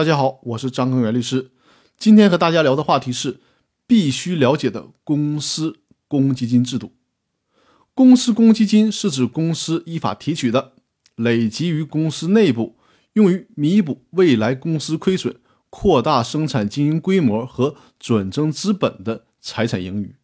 [0.00, 1.50] 大家好，我是张根源律师。
[1.98, 3.38] 今天和大家聊的话题是
[3.86, 6.92] 必须了解的公司公积金制度。
[7.92, 10.72] 公司公积金是指公司依法提取的、
[11.16, 12.78] 累积于公司内部，
[13.12, 15.36] 用于弥补未来公司亏损、
[15.68, 20.14] 扩大生产经营规模和转增资本的财产盈余。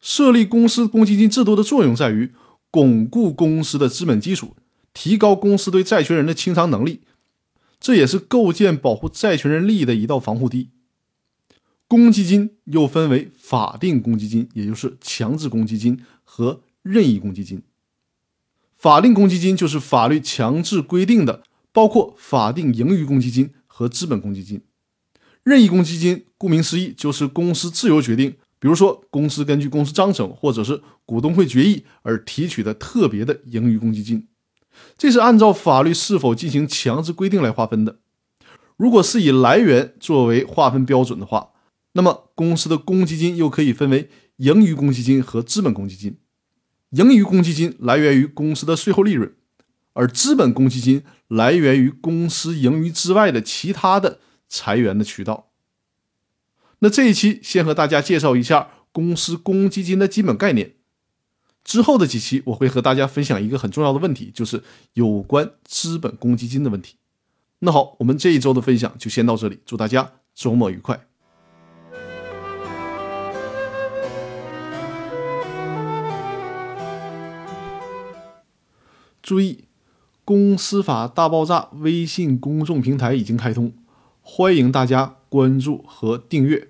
[0.00, 2.32] 设立公司公积金制度的作用在于
[2.72, 4.56] 巩固公司的资本基础，
[4.92, 7.02] 提高公司对债权人的清偿能力，
[7.84, 10.70] 这也是构建保护债权人利益的一道防护堤。
[11.86, 17.60] 公积金又分为法定公积金，也就是强制公积金和任意公积金。
[18.74, 24.62] 法定公积金就是法律强制规定的，包括法定盈余公积金和资本公积金。
[25.42, 28.34] 任意公积金顾名思义，就是公司自由决定。
[28.58, 34.26] 比如说，公司根据公司章程或者是股东会决议而提取的特别的盈余公积金，
[34.96, 37.98] 这是按照法律是否进行强制规定来划分的。
[38.76, 41.50] 如果是以来源作为划分标准的话，
[41.92, 46.18] 那么公司的公积金又可以分为盈余公积金和资本公积金。
[46.90, 49.32] 盈余公积金来源于公司的税后利润，
[49.92, 55.50] 而资本公积金来源于公司盈余之外的其他的财源的渠道。
[56.80, 60.74] 那这一期先和大家介绍一下公司公积金的基本概念，
[61.64, 64.62] 之后的几期我会和大家分享一个很重要的问题，就是
[64.92, 66.96] 有关资本公积金的问题。
[67.60, 71.06] 那好，我们这一周的分享就先到这里，祝大家周末愉快。
[79.22, 79.64] 注意，
[80.26, 83.72] 公司法大爆炸微信公众平台已经开通，
[84.20, 86.68] 欢迎大家关注和订阅。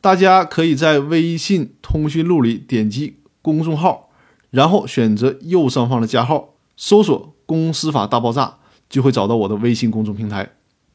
[0.00, 4.08] 大家可以在微信通讯录里点击公众号，
[4.54, 10.52] 然后选择右上方的加号，搜索“公司法大爆炸”，就会找到我的微信公众平台，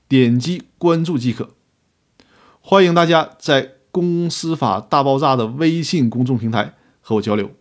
[0.07, 1.49] 点击关注即可。
[2.61, 7.51] 欢迎大家在“公司法大爆炸”的微信公众平台和我交流。